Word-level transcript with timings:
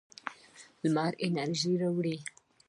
لمر 0.83 1.13
انرژي 1.25 1.73
راوړي. 1.81 2.17